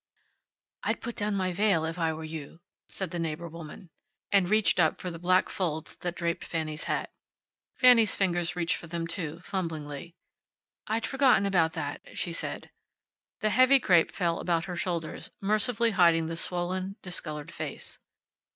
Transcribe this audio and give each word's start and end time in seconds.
"I'd 0.81 0.99
put 0.99 1.15
down 1.15 1.35
my 1.35 1.53
veil 1.53 1.85
if 1.85 1.99
I 1.99 2.11
were 2.11 2.23
you," 2.23 2.61
said 2.87 3.11
the 3.11 3.19
neighbor 3.19 3.47
woman. 3.47 3.91
And 4.31 4.49
reached 4.49 4.79
up 4.79 4.99
for 4.99 5.11
the 5.11 5.19
black 5.19 5.47
folds 5.47 5.95
that 5.97 6.15
draped 6.15 6.43
Fanny's 6.43 6.85
hat. 6.85 7.11
Fanny's 7.75 8.15
fingers 8.15 8.55
reached 8.55 8.77
for 8.77 8.87
them 8.87 9.05
too, 9.05 9.41
fumblingly. 9.41 10.15
"I'd 10.87 11.05
forgotten 11.05 11.45
about 11.45 11.77
it," 11.77 12.17
she 12.17 12.33
said. 12.33 12.71
The 13.41 13.51
heavy 13.51 13.79
crape 13.79 14.11
fell 14.11 14.39
about 14.39 14.65
her 14.65 14.75
shoulders, 14.75 15.29
mercifully 15.39 15.91
hiding 15.91 16.25
the 16.25 16.35
swollen, 16.35 16.95
discolored 17.03 17.53
face. 17.53 17.99